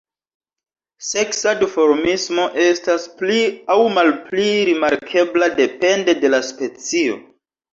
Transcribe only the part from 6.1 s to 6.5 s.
de la